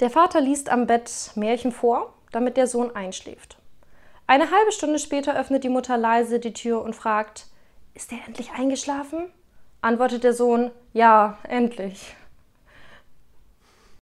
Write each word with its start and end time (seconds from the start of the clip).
Der 0.00 0.10
Vater 0.10 0.42
liest 0.42 0.68
am 0.68 0.86
Bett 0.86 1.30
Märchen 1.36 1.72
vor, 1.72 2.12
damit 2.30 2.58
der 2.58 2.66
Sohn 2.66 2.94
einschläft. 2.94 3.56
Eine 4.26 4.50
halbe 4.50 4.72
Stunde 4.72 4.98
später 4.98 5.38
öffnet 5.38 5.64
die 5.64 5.70
Mutter 5.70 5.96
leise 5.96 6.38
die 6.38 6.52
Tür 6.52 6.82
und 6.82 6.94
fragt: 6.94 7.46
Ist 7.94 8.12
er 8.12 8.18
endlich 8.26 8.52
eingeschlafen? 8.52 9.32
Antwortet 9.80 10.22
der 10.22 10.34
Sohn: 10.34 10.70
Ja, 10.92 11.38
endlich. 11.48 12.14